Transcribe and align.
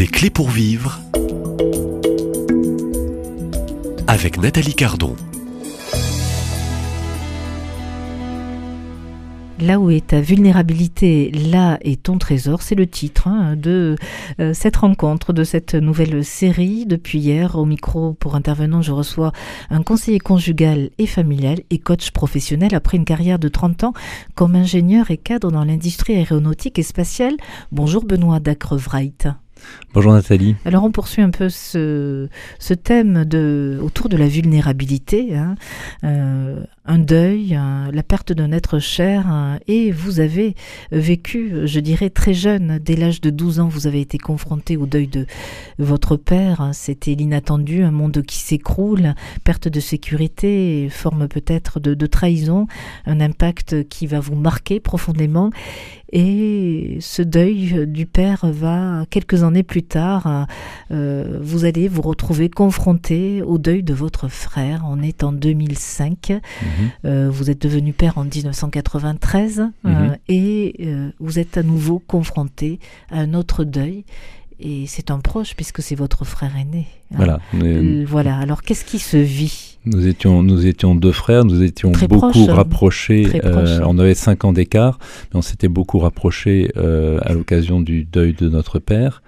Des 0.00 0.06
clés 0.06 0.30
pour 0.30 0.48
vivre 0.48 0.98
avec 4.06 4.40
Nathalie 4.40 4.74
Cardon. 4.74 5.14
Là 9.60 9.78
où 9.78 9.90
est 9.90 10.06
ta 10.06 10.22
vulnérabilité, 10.22 11.30
là 11.30 11.76
est 11.82 12.04
ton 12.04 12.16
trésor. 12.16 12.62
C'est 12.62 12.76
le 12.76 12.86
titre 12.86 13.28
hein, 13.28 13.56
de 13.56 13.96
euh, 14.40 14.54
cette 14.54 14.76
rencontre, 14.76 15.34
de 15.34 15.44
cette 15.44 15.74
nouvelle 15.74 16.24
série. 16.24 16.86
Depuis 16.86 17.18
hier, 17.18 17.56
au 17.56 17.66
micro 17.66 18.14
pour 18.14 18.36
intervenant, 18.36 18.80
je 18.80 18.92
reçois 18.92 19.32
un 19.68 19.82
conseiller 19.82 20.18
conjugal 20.18 20.88
et 20.96 21.06
familial 21.06 21.58
et 21.68 21.76
coach 21.78 22.10
professionnel 22.12 22.74
après 22.74 22.96
une 22.96 23.04
carrière 23.04 23.38
de 23.38 23.48
30 23.48 23.84
ans 23.84 23.92
comme 24.34 24.56
ingénieur 24.56 25.10
et 25.10 25.18
cadre 25.18 25.50
dans 25.50 25.64
l'industrie 25.64 26.14
aéronautique 26.14 26.78
et 26.78 26.84
spatiale. 26.84 27.36
Bonjour 27.70 28.02
Benoît 28.02 28.40
Dacrevrait. 28.40 29.12
Bonjour 29.92 30.12
Nathalie. 30.12 30.54
Alors 30.64 30.84
on 30.84 30.92
poursuit 30.92 31.22
un 31.22 31.30
peu 31.30 31.48
ce, 31.48 32.28
thème 32.84 33.24
de, 33.24 33.80
autour 33.82 34.08
de 34.08 34.16
la 34.16 34.28
vulnérabilité, 34.28 35.36
hein. 35.36 35.56
euh, 36.04 36.62
un 36.84 36.98
deuil, 36.98 37.58
la 37.92 38.02
perte 38.02 38.32
d'un 38.32 38.52
être 38.52 38.78
cher, 38.78 39.26
hein. 39.28 39.58
et 39.66 39.90
vous 39.90 40.20
avez 40.20 40.54
vécu, 40.92 41.66
je 41.66 41.80
dirais 41.80 42.10
très 42.10 42.34
jeune, 42.34 42.78
dès 42.78 42.96
l'âge 42.96 43.20
de 43.20 43.30
12 43.30 43.60
ans, 43.60 43.68
vous 43.68 43.86
avez 43.86 44.00
été 44.00 44.18
confronté 44.18 44.76
au 44.76 44.86
deuil 44.86 45.06
de 45.06 45.26
votre 45.78 46.16
père, 46.16 46.60
hein. 46.60 46.72
c'était 46.72 47.14
l'inattendu, 47.14 47.82
un 47.82 47.90
monde 47.90 48.22
qui 48.22 48.38
s'écroule, 48.38 49.14
perte 49.44 49.68
de 49.68 49.80
sécurité, 49.80 50.88
forme 50.90 51.28
peut-être 51.28 51.80
de 51.80 52.06
trahison, 52.06 52.66
un 53.06 53.20
impact 53.20 53.88
qui 53.88 54.06
va 54.06 54.20
vous 54.20 54.36
marquer 54.36 54.80
profondément, 54.80 55.50
et 56.12 56.98
ce 57.00 57.22
deuil 57.22 57.86
du 57.86 58.06
père 58.06 58.40
va, 58.44 59.04
quelques 59.10 59.44
années 59.44 59.62
plus 59.62 59.84
tard, 59.84 60.46
euh, 60.90 61.38
vous 61.40 61.64
allez 61.64 61.86
vous 61.86 62.02
retrouver 62.02 62.48
confronté 62.48 63.42
au 63.42 63.58
deuil 63.58 63.82
de 63.82 63.94
votre 63.94 64.28
frère. 64.28 64.84
On 64.88 65.02
est 65.02 65.22
en 65.22 65.32
2005. 65.32 66.30
Mhm. 66.30 66.68
Euh, 67.04 67.28
vous 67.30 67.50
êtes 67.50 67.62
devenu 67.62 67.92
père 67.92 68.18
en 68.18 68.24
1993 68.24 69.60
euh, 69.60 69.88
mhm. 69.88 70.16
et 70.28 70.88
vous 71.20 71.38
êtes 71.38 71.56
à 71.56 71.62
nouveau 71.62 72.00
confronté 72.00 72.80
à 73.10 73.20
un 73.20 73.34
autre 73.34 73.64
deuil. 73.64 74.04
Et 74.58 74.86
c'est 74.86 75.10
un 75.10 75.20
proche 75.20 75.54
puisque 75.54 75.80
c'est 75.80 75.94
votre 75.94 76.24
frère 76.24 76.56
aîné. 76.56 76.86
Hein. 77.12 77.16
Voilà. 77.16 77.40
Voilà. 78.06 78.36
Alors 78.38 78.62
qu'est-ce 78.62 78.84
qui 78.84 78.98
se 78.98 79.16
vit 79.16 79.69
nous 79.86 80.06
étions, 80.06 80.42
nous 80.42 80.66
étions 80.66 80.94
deux 80.94 81.12
frères, 81.12 81.44
nous 81.44 81.62
étions 81.62 81.92
beaucoup 82.08 82.44
rapprochés. 82.46 83.40
Euh, 83.44 83.80
on 83.86 83.98
avait 83.98 84.14
cinq 84.14 84.44
ans 84.44 84.52
d'écart, 84.52 84.98
mais 85.32 85.38
on 85.38 85.42
s'était 85.42 85.68
beaucoup 85.68 85.98
rapprochés 85.98 86.70
euh, 86.76 87.18
à 87.22 87.32
l'occasion 87.32 87.80
du 87.80 88.04
deuil 88.04 88.34
de 88.34 88.48
notre 88.48 88.78
père. 88.78 89.22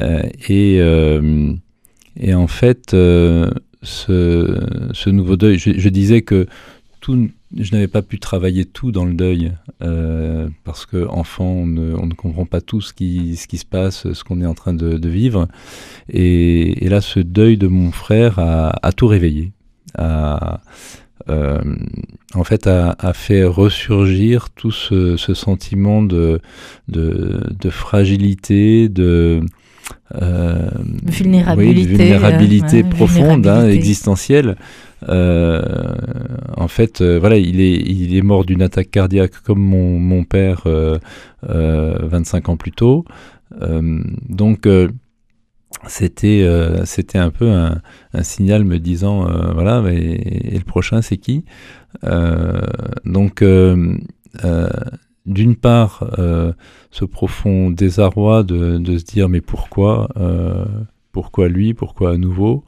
Euh, 0.00 0.22
et, 0.48 0.76
et 2.16 2.34
en 2.34 2.46
fait, 2.46 2.90
ce, 2.90 3.50
ce, 3.82 5.10
nouveau 5.10 5.36
deuil, 5.36 5.58
je, 5.58 5.70
je, 5.78 5.88
disais 5.88 6.20
que 6.20 6.46
tout, 7.00 7.28
je 7.56 7.72
n'avais 7.72 7.88
pas 7.88 8.02
pu 8.02 8.18
travailler 8.18 8.66
tout 8.66 8.92
dans 8.92 9.06
le 9.06 9.14
deuil 9.14 9.52
parce 10.64 10.84
que 10.84 11.06
enfant, 11.08 11.46
on 11.46 11.66
ne, 11.66 11.94
on 11.94 12.06
ne, 12.06 12.12
comprend 12.12 12.44
pas 12.44 12.60
tout 12.60 12.82
ce 12.82 12.92
qui, 12.92 13.36
ce 13.36 13.46
qui 13.46 13.56
se 13.56 13.64
passe, 13.64 14.12
ce 14.12 14.22
qu'on 14.22 14.42
est 14.42 14.46
en 14.46 14.54
train 14.54 14.74
de, 14.74 14.98
de 14.98 15.08
vivre. 15.08 15.48
Et, 16.10 16.84
et, 16.84 16.90
là, 16.90 17.00
ce 17.00 17.20
deuil 17.20 17.56
de 17.56 17.68
mon 17.68 17.90
frère 17.90 18.38
a, 18.38 18.78
a 18.82 18.92
tout 18.92 19.06
réveillé 19.06 19.52
a, 19.96 20.60
euh, 21.30 21.60
en 22.34 22.44
fait, 22.44 22.66
a, 22.66 23.12
fait 23.12 23.44
ressurgir 23.44 24.50
tout 24.50 24.70
ce, 24.70 25.16
sentiment 25.16 26.02
de, 26.02 26.40
de, 26.88 27.70
fragilité, 27.70 28.88
de 28.88 29.40
euh, 30.20 30.70
vulnérabilité, 31.04 31.96
vulnérabilité 31.96 32.82
profonde, 32.82 33.46
hein, 33.46 33.68
existentielle. 33.68 34.56
Euh, 35.08 35.62
en 36.56 36.68
fait, 36.68 37.02
voilà, 37.02 37.36
il 37.36 37.60
est, 37.60 37.76
il 37.76 38.16
est 38.16 38.22
mort 38.22 38.44
d'une 38.44 38.62
attaque 38.62 38.90
cardiaque 38.90 39.38
comme 39.44 39.60
mon, 39.60 39.98
mon 39.98 40.24
père 40.24 40.64
25 41.42 42.48
ans 42.48 42.56
plus 42.56 42.72
tôt. 42.72 43.04
donc, 44.28 44.66
c'était 45.86 46.42
euh, 46.42 46.84
c'était 46.84 47.18
un 47.18 47.30
peu 47.30 47.50
un, 47.50 47.80
signal 48.22 48.64
me 48.64 48.78
disant 48.78 49.28
euh, 49.28 49.52
voilà 49.52 49.80
mais, 49.80 49.96
et 49.96 50.58
le 50.58 50.64
prochain 50.64 51.02
c'est 51.02 51.18
qui? 51.18 51.44
Euh, 52.04 52.60
donc 53.04 53.44
d'une 55.26 55.56
part 55.56 56.10
ce 56.90 57.04
profond 57.04 57.70
désarroi 57.70 58.42
de, 58.42 58.78
de, 58.78 58.98
se 58.98 59.04
dire 59.04 59.28
mais 59.28 59.40
pourquoi 59.40 60.08
pourquoi 61.12 61.48
lui? 61.48 61.74
Pourquoi 61.74 62.12
à 62.12 62.16
nouveau? 62.16 62.64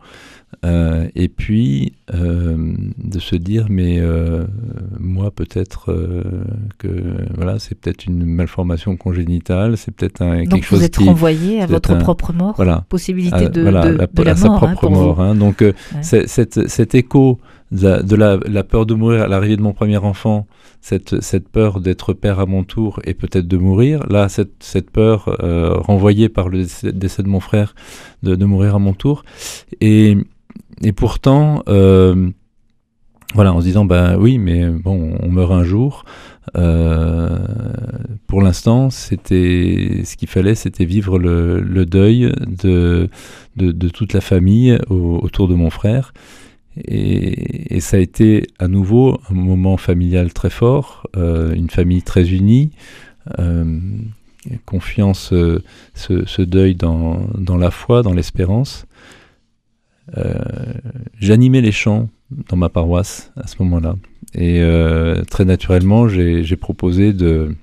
Euh, 0.65 1.09
et 1.15 1.29
puis 1.29 1.95
euh, 2.13 2.75
de 2.99 3.19
se 3.19 3.35
dire 3.35 3.67
mais 3.71 3.99
euh, 3.99 4.45
moi 4.99 5.31
peut-être 5.31 5.95
que 6.77 6.89
voilà 7.35 7.59
c'est 7.59 7.77
peut-être 7.77 8.05
une 8.05 8.27
malformation 8.27 8.97
congénitale 8.97 9.79
c'est 9.79 9.95
peut-être 9.95 10.21
un 10.21 10.43
donc 10.43 10.61
quelque 10.63 10.75
vous 10.75 10.83
êtes 10.83 10.99
renvoyé 10.99 11.63
à 11.63 11.67
votre 11.67 11.97
propre 11.99 12.35
mort 12.35 12.55
voilà 12.57 12.85
possibilité 12.91 13.49
de, 13.49 13.63
voilà, 13.63 13.91
de, 13.91 14.09
de 14.13 14.23
la 14.23 14.37
sa 14.37 14.49
mort, 14.49 14.59
propre 14.59 14.89
hein, 14.89 14.91
mort 14.91 15.21
hein. 15.21 15.35
donc 15.35 15.65
cet, 16.03 16.69
cet 16.69 16.95
écho 16.95 17.39
de, 17.71 18.17
la, 18.17 18.37
la, 18.37 18.65
peur 18.65 18.85
de 18.85 18.95
mourir 18.95 19.23
à 19.23 19.29
l'arrivée 19.29 19.57
de 19.57 19.63
mon 19.63 19.73
premier 19.73 19.99
enfant 19.99 20.47
cette, 20.81 21.23
cette 21.23 21.49
peur 21.49 21.81
d'être 21.81 22.13
père 22.13 22.41
à 22.41 22.47
mon 22.47 22.65
tour 22.65 22.99
et 23.05 23.15
peut-être 23.15 23.47
de 23.47 23.57
mourir. 23.57 24.05
Là, 24.09 24.29
cette, 24.29 24.55
cette 24.59 24.91
peur 24.91 25.37
renvoyée 25.87 26.29
par 26.29 26.49
le 26.49 26.67
décès 26.91 27.23
de 27.23 27.29
mon 27.29 27.39
frère 27.39 27.77
de 28.25 28.45
mourir 28.45 28.75
à 28.75 28.81
mon 28.81 28.93
tour. 28.93 29.23
Et, 29.81 30.17
et 30.83 30.93
pourtant, 30.93 31.63
euh, 31.69 32.31
voilà, 33.35 33.53
en 33.53 33.61
se 33.61 33.67
disant, 33.67 33.85
bah 33.85 34.17
oui, 34.19 34.39
mais 34.39 34.69
bon, 34.69 35.17
on 35.21 35.29
meurt 35.29 35.53
un 35.53 35.65
jour. 35.65 36.05
Euh, 36.57 37.39
pour 38.27 38.43
l'instant, 38.43 38.91
c'était 38.91 40.03
ce 40.05 40.17
qu'il 40.17 40.29
fallait, 40.29 40.55
c'était 40.55 40.85
vivre 40.85 41.19
le, 41.19 41.85
deuil 41.87 42.33
de, 42.63 43.09
toute 43.89 44.13
la 44.13 44.21
famille 44.21 44.79
autour 44.89 45.49
de 45.49 45.55
mon 45.55 45.71
frère. 45.71 46.13
Et, 46.77 47.81
ça 47.81 47.97
a 47.97 48.01
été 48.01 48.47
à 48.59 48.69
nouveau 48.69 49.21
un 49.31 49.35
moment 49.35 49.77
familial 49.77 50.33
très 50.33 50.51
fort, 50.51 51.07
euh, 51.17 51.55
une 51.55 51.71
famille 51.71 52.03
très 52.03 52.31
unie, 52.31 52.71
euh, 53.39 53.79
confiance, 54.67 55.33
ce, 55.95 56.43
deuil 56.43 56.75
dans, 56.75 57.29
la 57.59 57.71
foi, 57.71 58.03
dans 58.03 58.13
l'espérance. 58.13 58.87
Euh, 60.17 60.35
j'animais 61.19 61.61
les 61.61 61.73
chants 61.73 62.09
dans 62.49 62.57
ma 62.57 62.69
paroisse 62.69 63.33
à 63.37 63.47
ce 63.47 63.57
moment-là. 63.61 63.97
Et 64.35 64.61
euh, 64.61 65.23
très 65.25 65.45
naturellement, 65.45 66.09
j'ai 66.09 66.57
proposé 66.57 67.13
de 67.13 67.55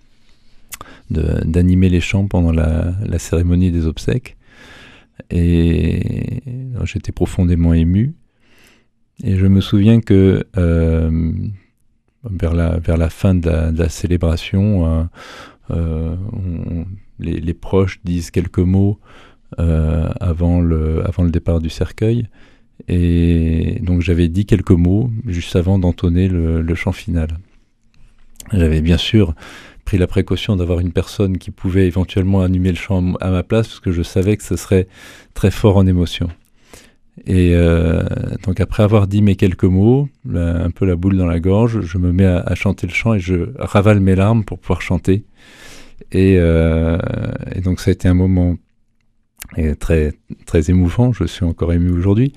d'animer 1.09 1.87
les 1.87 2.01
chants 2.01 2.27
pendant 2.27 2.51
la, 2.51 2.93
cérémonie 3.17 3.71
des 3.71 3.85
obsèques. 3.85 4.35
Et 5.29 6.41
j'étais 6.83 7.13
profondément 7.13 7.73
ému. 7.73 8.13
Et 9.23 9.37
je 9.37 9.45
me 9.47 9.61
souviens 9.61 10.01
que 10.01 10.45
euh, 10.57 11.31
vers, 12.23 12.53
la, 12.53 12.77
vers 12.79 12.97
la 12.97 13.09
fin 13.09 13.35
de 13.35 13.49
la, 13.49 13.89
célébration, 13.89 14.85
euh, 14.85 15.03
euh 15.71 16.15
on, 16.33 16.85
les, 17.19 17.39
les, 17.39 17.53
proches 17.53 17.99
disent 18.03 18.29
quelques 18.29 18.59
mots 18.59 18.99
euh, 19.59 20.09
avant, 20.19 20.59
le, 20.59 21.03
départ 21.29 21.59
du 21.59 21.69
cercueil. 21.69 22.27
Et 22.87 23.79
donc 23.81 24.01
j'avais 24.01 24.27
dit 24.27 24.45
quelques 24.45 24.71
mots 24.71 25.09
juste 25.25 25.55
avant 25.55 25.79
d'entonner 25.79 26.27
le, 26.27 26.75
chant 26.75 26.91
final. 26.91 27.29
J'avais 28.51 28.81
bien 28.81 28.97
sûr 28.97 29.33
pris 29.85 29.97
la 29.97 30.07
précaution 30.07 30.57
d'avoir 30.57 30.79
une 30.79 30.91
personne 30.91 31.37
qui 31.37 31.49
pouvait 31.49 31.87
éventuellement 31.87 32.41
animer 32.41 32.69
le 32.69 32.75
chant 32.75 33.13
à 33.15 33.31
ma 33.31 33.43
place 33.43 33.67
parce 33.67 33.79
que 33.79 33.91
je 33.91 34.03
savais 34.03 34.35
que 34.35 34.43
ce 34.43 34.57
serait 34.57 34.87
très 35.33 35.49
fort 35.49 35.77
en 35.77 35.87
émotion. 35.87 36.27
Et 37.25 37.53
euh, 37.55 38.03
donc 38.43 38.59
après 38.59 38.83
avoir 38.83 39.07
dit 39.07 39.21
mes 39.21 39.35
quelques 39.35 39.63
mots, 39.63 40.07
un 40.35 40.69
peu 40.69 40.85
la 40.85 40.95
boule 40.95 41.17
dans 41.17 41.25
la 41.25 41.39
gorge, 41.39 41.81
je 41.81 41.97
me 41.97 42.11
mets 42.11 42.25
à, 42.25 42.53
chanter 42.53 42.85
le 42.85 42.93
chant 42.93 43.13
et 43.15 43.19
je 43.19 43.49
ravale 43.57 44.01
mes 44.01 44.15
larmes 44.15 44.43
pour 44.43 44.59
pouvoir 44.59 44.81
chanter. 44.81 45.23
Et, 46.11 46.35
euh, 46.37 46.99
et 47.55 47.61
donc 47.61 47.79
ça 47.79 47.89
a 47.89 47.93
été 47.93 48.07
un 48.07 48.13
moment 48.13 48.55
très 49.79 50.13
très 50.45 50.69
émouvant. 50.69 51.13
Je 51.13 51.23
suis 51.25 51.45
encore 51.45 51.73
ému 51.73 51.91
aujourd'hui 51.91 52.33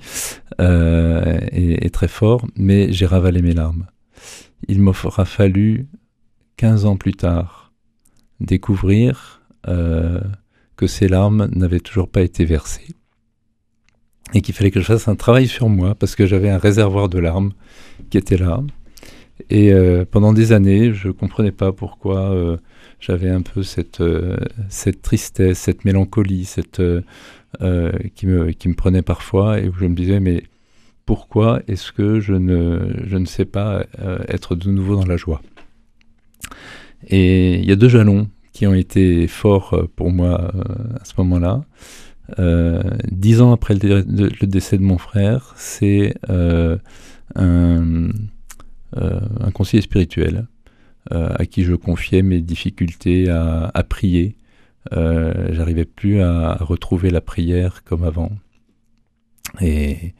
euh, 0.59 1.39
et, 1.51 1.85
et, 1.85 1.89
très 1.89 2.07
fort, 2.07 2.45
mais 2.55 2.91
j'ai 2.91 3.05
ravalé 3.05 3.41
mes 3.41 3.53
larmes. 3.53 3.87
Il 4.67 4.81
m'aura 4.81 5.25
fallu 5.25 5.87
15 6.57 6.85
ans 6.85 6.97
plus 6.97 7.13
tard 7.13 7.71
découvrir 8.39 9.41
euh, 9.67 10.21
que 10.75 10.87
ces 10.87 11.07
larmes 11.07 11.47
n'avaient 11.53 11.79
toujours 11.79 12.09
pas 12.09 12.21
été 12.21 12.45
versées 12.45 12.95
et 14.33 14.41
qu'il 14.41 14.55
fallait 14.55 14.71
que 14.71 14.79
je 14.79 14.85
fasse 14.85 15.07
un 15.07 15.15
travail 15.15 15.47
sur 15.47 15.69
moi 15.69 15.95
parce 15.95 16.15
que 16.15 16.25
j'avais 16.25 16.49
un 16.49 16.57
réservoir 16.57 17.09
de 17.09 17.19
larmes 17.19 17.51
qui 18.09 18.17
était 18.17 18.37
là 18.37 18.61
Et 19.49 19.73
euh, 19.73 20.05
pendant 20.09 20.33
des 20.33 20.51
années, 20.51 20.93
je 20.93 21.07
ne 21.07 21.13
comprenais 21.13 21.51
pas 21.51 21.71
pourquoi 21.71 22.31
euh, 22.31 22.57
j'avais 22.99 23.29
un 23.29 23.41
peu 23.41 23.63
cette, 23.63 24.01
euh, 24.01 24.37
cette 24.69 25.01
tristesse, 25.01 25.59
cette 25.59 25.85
mélancolie, 25.85 26.45
cette, 26.45 26.81
qui, 28.15 28.27
me, 28.27 28.51
qui 28.51 28.69
me 28.69 28.75
prenait 28.75 29.01
parfois, 29.01 29.59
et 29.59 29.67
où 29.67 29.73
je 29.73 29.85
me 29.85 29.95
disais, 29.95 30.19
mais 30.19 30.43
pourquoi 31.05 31.61
est-ce 31.67 31.91
que 31.91 32.19
je 32.19 32.33
ne, 32.33 32.93
je 33.05 33.17
ne 33.17 33.25
sais 33.25 33.45
pas 33.45 33.85
être 34.27 34.55
de 34.55 34.69
nouveau 34.69 34.95
dans 34.95 35.05
la 35.05 35.17
joie? 35.17 35.41
Et 37.07 37.55
il 37.55 37.65
y 37.65 37.71
a 37.71 37.75
deux 37.75 37.89
jalons 37.89 38.29
qui 38.53 38.67
ont 38.67 38.73
été 38.73 39.27
forts 39.27 39.87
pour 39.95 40.11
moi 40.11 40.51
à 40.99 41.03
ce 41.03 41.13
moment-là. 41.17 41.65
dix 43.11 43.41
ans 43.41 43.51
après 43.51 43.73
le, 43.73 44.45
décès 44.45 44.77
de 44.77 44.83
mon 44.83 44.97
frère, 44.97 45.53
c'est 45.57 46.13
un 47.35 48.09
un 48.95 49.51
conseiller 49.51 49.81
spirituel 49.81 50.47
euh, 51.11 51.29
à 51.35 51.47
qui 51.47 51.63
je 51.63 51.73
confiais 51.73 52.21
mes 52.21 52.41
difficultés 52.41 53.27
à, 53.27 53.83
prier. 53.89 54.35
Euh, 54.93 55.47
j'arrivais 55.51 55.85
plus 55.85 56.21
à, 56.21 56.57
retrouver 56.59 57.09
la 57.09 57.21
prière 57.21 57.83
comme 57.83 58.03
avant. 58.03 58.31
Et 59.59 60.13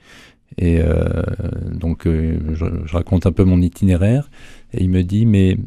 donc, 1.71 2.06
je, 2.07 2.91
raconte 2.91 3.27
un 3.27 3.31
peu 3.31 3.44
mon 3.44 3.62
itinéraire. 3.62 4.31
Et 4.74 4.83
il 4.83 4.89
me 4.89 5.03
dit, 5.03 5.27
mais 5.27 5.57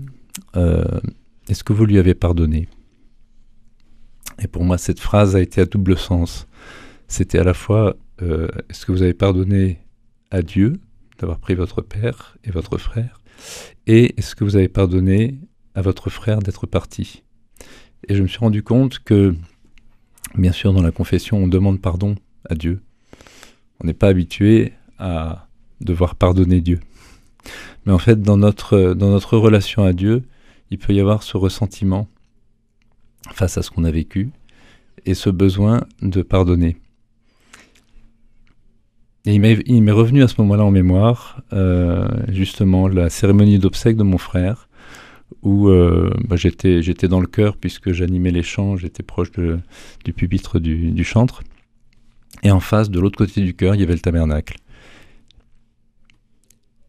est-ce 1.48 1.62
que 1.62 1.72
vous 1.72 1.86
lui 1.86 1.98
avez 1.98 2.14
pardonné? 2.14 2.66
Et 4.42 4.48
pour 4.48 4.64
moi, 4.64 4.78
cette 4.78 5.00
phrase 5.00 5.36
a 5.36 5.40
été 5.40 5.60
à 5.60 5.66
double 5.66 5.96
sens. 5.96 6.48
C'était 7.06 7.38
à 7.38 7.44
la 7.44 7.54
fois, 7.54 7.96
est-ce 8.20 8.84
que 8.84 8.90
vous 8.90 9.02
avez 9.02 9.14
pardonné 9.14 9.78
à 10.32 10.42
Dieu 10.42 10.80
d'avoir 11.19 11.38
pris 11.38 11.55
votre 11.55 11.82
père 11.82 12.37
et 12.44 12.50
votre 12.50 12.78
frère 12.78 13.20
Et 13.87 14.19
est-ce 14.19 14.34
que 14.34 14.44
vous 14.44 14.56
avez 14.56 14.69
pardonné 14.69 15.38
à 15.75 15.82
votre 15.82 16.11
frère 16.11 16.40
d'être 16.40 16.66
parti? 16.66 17.22
Et 18.08 18.14
je 18.14 18.22
me 18.22 18.28
suis 18.28 18.38
rendu 18.38 18.62
compte 18.62 18.99
que, 18.99 19.34
bien 20.37 20.52
sûr, 20.52 20.72
dans 20.72 20.82
la 20.82 20.90
confession, 20.90 21.38
on 21.38 21.49
demande 21.49 21.81
pardon 21.81 22.16
à 22.49 22.55
Dieu. 22.55 22.82
On 23.81 23.87
n'est 23.87 23.94
pas 23.94 24.08
habitué 24.08 24.72
à 24.99 25.49
devoir 25.81 26.14
pardonner 26.14 26.61
Dieu. 26.61 26.81
Mais 27.87 27.93
en 27.93 27.99
fait, 27.99 28.20
dans 28.20 28.37
notre, 28.37 28.94
dans 28.94 29.10
notre 29.10 29.37
relation 29.37 29.84
à 29.84 29.93
Dieu, 29.93 30.22
il 30.70 30.78
peut 30.78 30.93
y 30.93 31.00
avoir 31.00 31.22
ce 31.22 31.37
ressentiment 31.37 32.08
face 33.32 33.58
à 33.58 33.62
ce 33.62 33.70
qu'on 33.70 33.84
a 33.84 33.90
vécu 33.90 34.31
et 35.06 35.14
ce 35.14 35.31
besoin 35.31 35.84
de 36.02 36.22
pardonner. 36.22 36.76
Et 39.26 39.34
il 39.34 39.82
m'est 39.82 39.92
revenu 39.92 40.22
à 40.22 40.28
ce 40.28 40.34
moment-là 40.42 40.64
en 40.64 40.70
mémoire, 40.70 41.42
euh, 41.54 42.06
justement, 42.28 42.88
la 42.88 43.08
cérémonie 43.08 43.58
d'obsèques 43.58 43.96
de 43.96 44.02
mon 44.02 44.18
frère, 44.18 44.68
où 45.42 45.68
euh, 45.68 46.12
bah, 46.28 46.36
j'étais, 46.36 46.82
j'étais 46.82 47.08
dans 47.08 47.20
le 47.20 47.26
chœur 47.26 47.56
puisque 47.56 47.92
j'animais 47.92 48.30
les 48.30 48.42
chants, 48.42 48.76
j'étais 48.76 49.02
proche 49.02 49.32
de, 49.32 49.58
du 50.04 50.12
pupitre 50.12 50.58
du, 50.58 50.90
du, 50.90 51.04
chantre. 51.04 51.42
Et 52.42 52.50
en 52.50 52.60
face, 52.60 52.90
de 52.90 53.00
l'autre 53.00 53.16
côté 53.16 53.40
du 53.40 53.54
chœur, 53.54 53.74
il 53.74 53.80
y 53.80 53.84
avait 53.84 53.94
le 53.94 54.00
tabernacle. 54.00 54.58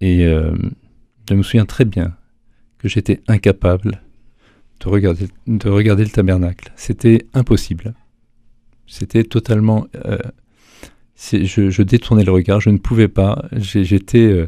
Et 0.01 0.25
euh, 0.25 0.53
je 1.29 1.35
me 1.35 1.41
souviens 1.41 1.65
très 1.65 1.85
bien 1.85 2.17
que 2.79 2.89
j'étais 2.89 3.21
incapable 3.29 4.01
de 4.81 4.89
regarder, 4.89 5.27
de 5.47 5.69
regarder 5.69 6.03
le 6.03 6.09
tabernacle. 6.09 6.73
C'était 6.75 7.27
impossible. 7.33 7.93
C'était 8.87 9.23
totalement 9.23 9.87
je, 11.17 11.81
détournais 11.81 12.23
le 12.23 12.31
regard, 12.31 12.62
je 12.62 12.69
ne 12.69 12.77
pouvais 12.77 13.07
pas. 13.07 13.45
J'étais. 13.53 14.25
Euh, 14.25 14.47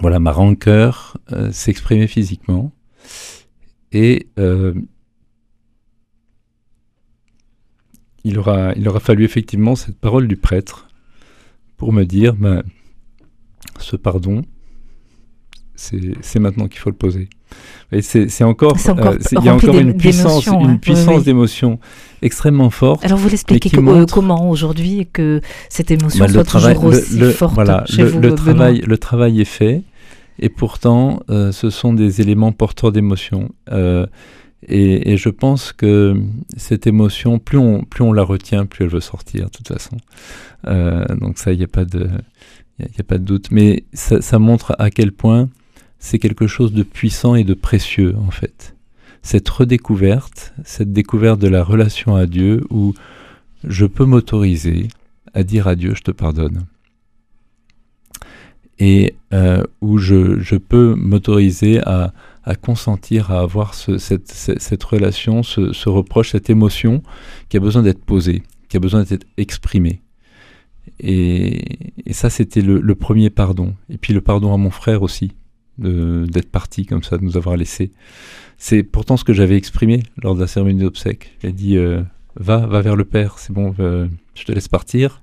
voilà, 0.00 0.18
ma 0.18 0.32
rancœur 0.32 1.16
euh, 1.32 1.50
s'exprimait 1.50 2.06
physiquement. 2.06 2.72
Et 3.90 4.28
euh, 4.38 4.74
il, 8.24 8.38
aura, 8.38 8.72
il 8.74 8.86
aura 8.88 9.00
fallu 9.00 9.24
effectivement 9.24 9.76
cette 9.76 9.98
parole 9.98 10.28
du 10.28 10.36
prêtre 10.36 10.88
pour 11.78 11.92
me 11.92 12.04
dire 12.04 12.34
ben, 12.34 12.62
ce 13.78 13.96
pardon, 13.96 14.42
c'est 15.74 16.38
maintenant 16.38 16.68
qu'il 16.68 16.80
faut 16.80 16.90
le 16.90 16.96
poser. 16.96 17.30
C'est 18.00 18.44
encore, 18.44 18.76
euh, 18.76 19.18
il 19.32 19.44
y 19.44 19.48
a 19.48 19.54
encore 19.54 19.78
une 19.78 19.96
puissance, 19.96 20.46
une 20.46 20.78
puissance 20.78 21.24
d'émotion 21.24 21.78
extrêmement 22.20 22.70
forte. 22.70 23.04
Alors 23.04 23.18
vous 23.18 23.28
l'expliquez 23.28 23.70
comment 23.70 24.50
aujourd'hui 24.50 25.08
que 25.12 25.40
cette 25.68 25.90
émotion 25.90 26.24
bah, 26.26 26.32
soit 26.32 26.44
travail, 26.44 26.74
toujours 26.74 26.90
aussi 26.90 27.32
forte 27.32 27.54
voilà, 27.54 27.84
chez 27.86 28.02
le, 28.02 28.08
vous, 28.08 28.20
le 28.20 28.34
travail, 28.34 28.82
le 28.86 28.98
travail 28.98 29.40
est 29.40 29.46
fait, 29.46 29.82
et 30.38 30.48
pourtant 30.48 31.20
euh, 31.30 31.52
ce 31.52 31.70
sont 31.70 31.92
des 31.92 32.20
éléments 32.20 32.52
porteurs 32.52 32.92
d'émotion. 32.92 33.50
Euh, 33.70 34.06
et, 34.66 35.12
et, 35.12 35.16
je 35.16 35.28
pense 35.28 35.72
que 35.72 36.20
cette 36.56 36.88
émotion, 36.88 37.38
plus 37.38 37.58
on, 37.58 37.84
plus 37.84 38.02
on 38.02 38.12
la 38.12 38.24
retient, 38.24 38.66
plus 38.66 38.84
elle 38.84 38.90
veut 38.90 39.00
sortir, 39.00 39.44
de 39.46 39.50
toute 39.50 39.68
façon. 39.68 39.96
Euh, 40.66 41.04
donc 41.20 41.38
ça, 41.38 41.52
il 41.52 41.58
n'y 41.58 41.64
a 41.64 41.68
pas 41.68 41.84
de, 41.84 42.10
il 42.80 42.86
a, 42.98 43.04
pas 43.04 43.18
de 43.18 43.24
doute. 43.24 43.52
Mais 43.52 43.84
ça, 43.92 44.20
ça 44.20 44.40
montre 44.40 44.74
à 44.80 44.90
quel 44.90 45.12
point 45.12 45.48
c'est 45.98 46.18
quelque 46.18 46.46
chose 46.46 46.72
de 46.72 46.82
puissant 46.82 47.34
et 47.34 47.44
de 47.44 47.54
précieux 47.54 48.14
en 48.26 48.30
fait. 48.30 48.74
Cette 49.22 49.48
redécouverte, 49.48 50.54
cette 50.64 50.92
découverte 50.92 51.40
de 51.40 51.48
la 51.48 51.62
relation 51.62 52.16
à 52.16 52.26
Dieu 52.26 52.64
où 52.70 52.94
je 53.64 53.86
peux 53.86 54.04
m'autoriser 54.04 54.88
à 55.34 55.42
dire 55.42 55.66
à 55.66 55.74
Dieu 55.74 55.94
je 55.94 56.02
te 56.02 56.10
pardonne. 56.10 56.66
Et 58.78 59.16
euh, 59.32 59.64
où 59.80 59.98
je, 59.98 60.38
je 60.38 60.54
peux 60.54 60.94
m'autoriser 60.94 61.80
à, 61.80 62.12
à, 62.44 62.54
consentir 62.54 63.32
à 63.32 63.40
avoir 63.40 63.74
ce, 63.74 63.98
cette, 63.98 64.28
cette, 64.28 64.84
relation, 64.84 65.42
ce, 65.42 65.88
reproche, 65.88 66.30
cette 66.30 66.48
émotion 66.48 67.02
qui 67.48 67.56
a 67.56 67.60
besoin 67.60 67.82
d'être 67.82 68.04
posée, 68.04 68.44
qui 68.68 68.76
a 68.76 68.80
besoin 68.80 69.02
d'être 69.02 69.26
exprimée. 69.36 70.00
Et, 71.00 71.92
ça, 72.12 72.30
c'était 72.30 72.62
le, 72.62 72.94
premier 72.94 73.30
pardon. 73.30 73.74
Et 73.90 73.98
puis 73.98 74.12
le 74.12 74.20
pardon 74.20 74.54
à 74.54 74.56
mon 74.56 74.70
frère 74.70 75.02
aussi, 75.02 75.32
d'être 75.78 76.50
parti 76.50 76.86
comme 76.86 77.02
ça, 77.02 77.18
de 77.18 77.24
nous 77.24 77.36
avoir 77.36 77.56
laissé. 77.56 77.92
C'est 78.56 78.82
pourtant 78.82 79.16
ce 79.16 79.24
que 79.24 79.32
j'avais 79.32 79.56
exprimé 79.56 80.02
lors 80.22 80.34
de 80.34 80.40
la 80.40 80.46
cérémonie 80.46 80.80
d'obsèques. 80.80 81.36
J'ai 81.42 81.52
dit 81.52 81.76
euh, 81.76 82.02
va, 82.36 82.66
va 82.66 82.80
vers 82.80 82.96
le 82.96 83.04
Père, 83.04 83.38
c'est 83.38 83.52
bon, 83.52 83.74
euh, 83.78 84.08
je 84.34 84.44
te 84.44 84.52
laisse 84.52 84.68
partir. 84.68 85.22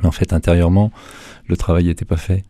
Mais 0.00 0.06
en 0.06 0.12
fait, 0.12 0.32
intérieurement, 0.32 0.90
le 1.46 1.56
travail 1.56 1.84
n'était 1.84 2.04
pas 2.04 2.16
fait. 2.16 2.44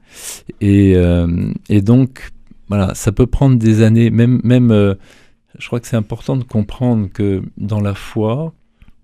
Et, 0.60 0.94
euh, 0.96 1.52
et, 1.68 1.82
donc, 1.82 2.30
voilà, 2.68 2.94
ça 2.94 3.10
peut 3.12 3.26
prendre 3.26 3.56
des 3.56 3.82
années. 3.82 4.10
Même, 4.10 4.40
même 4.44 4.96
je 5.58 5.66
crois 5.66 5.80
que 5.80 5.86
c'est 5.86 5.96
important 5.96 6.36
de 6.36 6.44
comprendre 6.44 7.08
que 7.12 7.42
dans 7.56 7.80
la 7.80 7.94
foi, 7.94 8.54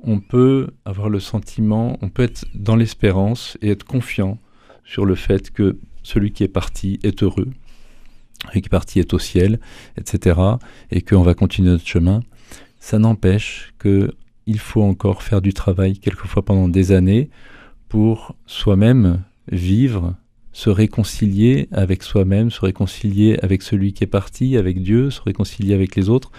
on 0.02 0.21
peut 0.21 0.68
avoir 0.85 1.09
le 1.09 1.21
sentiment, 1.21 1.99
on 2.00 2.09
peut 2.09 2.23
être 2.23 2.47
dans 2.54 2.76
l'espérance 2.76 3.59
et 3.61 3.71
être 3.71 3.85
confiant 3.85 4.38
sur 4.85 5.04
le 5.04 5.14
fait 5.14 5.50
que 5.50 5.78
celui 6.02 6.33
qui 6.33 6.44
est 6.44 6.49
parti 6.49 6.99
est 7.02 7.23
heureux, 7.23 7.49
et 8.54 8.61
qui 8.61 8.68
partie 8.68 9.00
est 9.00 9.12
au 9.14 9.18
ciel, 9.18 9.61
etc., 9.97 10.40
et 10.90 11.02
qu'on 11.02 11.23
va 11.23 11.35
continuer 11.35 11.71
notre 11.71 11.87
chemin, 11.87 12.21
ça 12.80 12.99
n'empêche 12.99 13.75
que 13.78 14.12
il 14.47 14.59
faut 14.59 14.83
encore 14.83 15.23
faire 15.23 15.42
du 15.42 15.52
travail, 15.52 15.99
quelquefois 15.99 16.42
pendant 16.42 16.68
des 16.68 16.92
années, 16.92 17.28
pour 17.88 18.35
soi-même 18.47 19.23
vivre, 19.52 20.14
se 20.52 20.71
réconcilier 20.71 21.68
avec 21.71 22.02
soi-même, 22.02 22.50
se 22.50 22.61
réconcilier 22.61 23.38
avec 23.42 23.62
celui 23.62 23.92
qui 23.92 24.04
est 24.04 24.09
parti, 24.09 24.57
avec 24.57 24.83
Dieu, 24.83 25.11
se 25.11 25.21
réconcilier 25.21 25.75
avec 25.75 25.97
les 25.97 26.09
autres. 26.09 26.33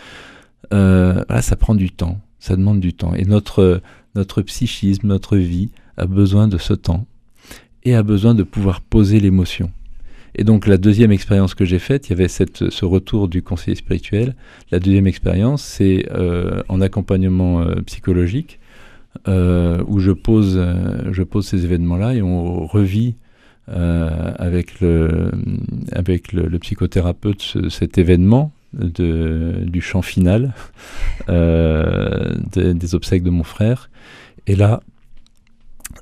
Euh, 0.73 1.23
ça 1.41 1.55
prend 1.55 1.75
du 1.75 1.91
temps, 1.91 2.19
ça 2.39 2.55
demande 2.55 2.79
du 2.79 2.93
temps. 2.93 3.13
Et 3.13 3.25
notre, 3.25 3.81
notre 4.15 4.41
psychisme, 4.41 5.07
notre 5.07 5.37
vie 5.37 5.69
a 5.95 6.05
besoin 6.05 6.47
de 6.47 6.57
ce 6.57 6.73
temps 6.73 7.05
et 7.83 7.95
a 7.95 8.03
besoin 8.03 8.33
de 8.35 8.43
pouvoir 8.43 8.81
poser 8.81 9.19
l'émotion. 9.19 9.71
Et 10.35 10.43
donc 10.43 10.67
la 10.67 10.77
deuxième 10.77 11.11
expérience 11.11 11.55
que 11.55 11.65
j'ai 11.65 11.79
faite, 11.79 12.09
il 12.09 12.11
y 12.11 12.13
avait 12.13 12.27
ce 12.27 12.85
retour 12.85 13.27
du 13.27 13.41
conseiller 13.41 13.75
spirituel. 13.75 14.35
La 14.71 14.79
deuxième 14.79 15.07
expérience, 15.07 15.63
c'est 15.63 16.05
euh, 16.11 16.61
en 16.69 16.81
accompagnement 16.81 17.61
euh, 17.61 17.75
psychologique, 17.85 18.59
euh, 19.27 19.83
où 19.87 19.99
je 19.99 20.11
pose, 20.11 20.59
ces 21.41 21.65
événements-là 21.65 22.15
et 22.15 22.21
on 22.21 22.65
revit 22.65 23.15
avec, 23.67 24.81
le, 24.81 25.29
psychothérapeute 26.59 27.41
ce, 27.41 27.69
cet 27.69 27.97
événement 27.99 28.51
du 28.73 29.81
chant 29.81 30.01
final 30.01 30.53
de, 31.27 32.73
des 32.73 32.95
obsèques 32.95 33.23
de 33.23 33.29
mon 33.29 33.43
frère. 33.43 33.89
Et 34.47 34.55
là, 34.55 34.81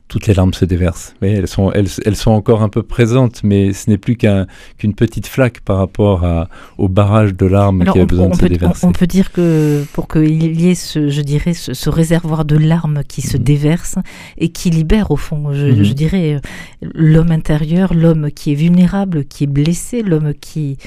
toutes 0.08 0.28
les 0.28 0.34
larmes 0.34 0.54
se 0.54 0.66
déversent. 0.66 1.14
Mais 1.22 1.34
elles 1.34 1.48
sont, 1.48 1.72
elles, 1.72 1.88
elles 2.06 2.16
sont 2.16 2.32
encore 2.32 2.62
un 2.62 2.70
peu 2.70 2.84
présentes, 2.84 3.42
mais 3.44 3.74
ce 3.74 3.90
n'est 3.90 3.98
plus 3.98 4.16
qu'un, 4.16 4.48
qu'une 4.78 4.94
petite 4.94 5.28
flaque 5.28 5.60
par 5.62 5.78
rapport 5.78 6.24
à, 6.24 6.50
au 6.78 6.88
barrage 6.88 7.36
de 7.36 7.46
larmes 7.46 7.84
qui 7.86 8.00
a 8.00 8.06
besoin 8.06 8.30
de 8.30 8.36
se 8.36 8.46
déverser. 8.46 8.86
On, 8.86 8.92
peut 8.92 9.08
dire 9.08 9.32
que 9.32 9.84
pour 9.94 10.08
qu'il 10.08 10.60
y 10.62 10.70
ait 10.70 10.76
ce, 10.76 11.10
je 11.10 11.22
dirais, 11.22 11.54
ce, 11.54 11.90
réservoir 11.90 12.46
de 12.46 12.58
larmes 12.58 13.02
qui 13.08 13.22
se 13.22 13.38
mhm. 13.38 13.44
déverse 13.44 13.96
et 14.38 14.50
qui 14.50 14.70
libère 14.70 15.12
au 15.12 15.18
fond, 15.18 15.54
je, 15.54 15.68
mhm. 15.68 15.84
je 15.84 15.94
dirais, 15.94 16.42
l'homme 16.82 17.32
intérieur, 17.32 17.94
l'homme 17.94 18.32
qui 18.32 18.52
est 18.52 18.56
vulnérable, 18.56 19.26
qui 19.26 19.44
est 19.44 19.48
blessé, 19.48 20.04
l'homme 20.04 20.34
qui 20.40 20.78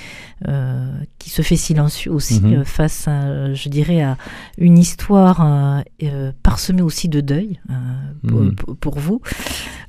euh, 0.49 0.91
qui 1.21 1.31
se 1.31 1.43
fait 1.43 1.57
silencieux 1.57 2.11
aussi 2.11 2.41
mhm. 2.41 2.55
euh, 2.55 2.65
face, 2.65 3.07
à, 3.07 3.53
je 3.55 3.69
dirais, 3.69 4.00
à 4.00 4.17
une 4.59 4.79
histoire 4.79 5.83
euh, 6.03 6.33
parsemée 6.43 6.83
aussi 6.83 7.09
de 7.09 7.21
deuil 7.21 7.61
mhm. 8.25 8.57
pour, 8.81 8.99
vous. 8.99 9.21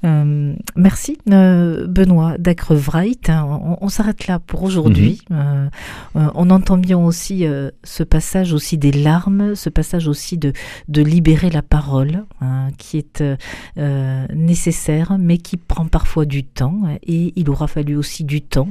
Merci 0.04 1.18
Benoît 1.26 2.36
Dacrevrait. 2.38 3.12
Hein, 3.28 3.78
on, 3.82 3.90
s'arrête 3.90 4.28
là 4.28 4.40
pour 4.40 4.64
aujourd'hui. 4.64 5.22
Mhm. 5.30 5.70
on 6.16 6.50
entend 6.50 6.78
bien 6.78 6.98
aussi 6.98 7.46
ce 7.84 8.04
passage 8.04 8.54
aussi 8.54 8.78
des 8.78 8.92
larmes, 8.92 9.56
ce 9.56 9.70
passage 9.70 10.08
aussi 10.08 10.38
de, 10.38 10.54
de 10.88 11.02
libérer 11.02 11.50
la 11.50 11.62
parole, 11.62 12.24
hein, 12.42 12.70
qui 12.78 12.98
est 12.98 13.24
nécessaire, 14.34 15.18
mais 15.20 15.38
qui 15.38 15.58
prend 15.58 15.86
parfois 15.86 16.26
du 16.26 16.44
temps. 16.44 16.82
Et 17.04 17.34
il 17.36 17.50
aura 17.50 17.68
fallu 17.68 17.96
aussi 17.96 18.24
du 18.24 18.42
temps 18.42 18.70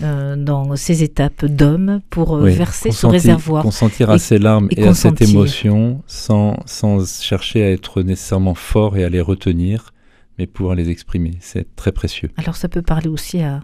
dans 0.00 0.76
ces 0.76 1.02
états 1.02 1.28
d'homme 1.42 2.00
pour 2.10 2.36
euh, 2.36 2.50
verser 2.50 2.90
son 2.90 3.08
réservoir. 3.08 3.62
Consentir 3.62 4.10
à 4.10 4.18
ses 4.18 4.38
larmes 4.38 4.68
et, 4.70 4.86
à 4.86 4.94
cette 4.94 5.20
émotion 5.20 6.02
sans, 6.06 6.56
sans 6.66 7.22
chercher 7.22 7.64
à 7.64 7.70
être 7.70 8.02
nécessairement 8.02 8.54
fort 8.54 8.96
et 8.96 9.04
à 9.04 9.08
les 9.08 9.20
retenir, 9.20 9.92
mais 10.38 10.46
pouvoir 10.46 10.74
les 10.74 10.90
exprimer. 10.90 11.32
C'est 11.40 11.74
très 11.76 11.92
précieux. 11.92 12.30
Alors 12.36 12.56
ça 12.56 12.68
peut 12.68 12.82
parler 12.82 13.08
aussi 13.08 13.40
à, 13.42 13.60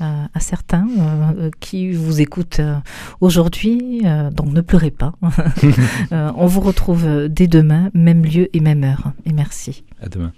à, 0.00 0.40
certains 0.40 0.86
euh, 0.98 1.50
qui 1.60 1.92
vous 1.92 2.20
écoutent 2.20 2.60
euh, 2.60 2.76
aujourd'hui. 3.20 4.02
donc 4.32 4.52
ne 4.52 4.60
pleurez 4.60 4.90
pas. 4.90 5.14
on 6.10 6.46
vous 6.46 6.60
retrouve 6.60 7.28
dès 7.28 7.46
demain, 7.46 7.90
même 7.94 8.24
lieu 8.24 8.48
et 8.52 8.60
même 8.60 8.84
heure. 8.84 9.12
Et 9.24 9.32
merci. 9.32 9.84
À 10.00 10.08
demain. 10.08 10.32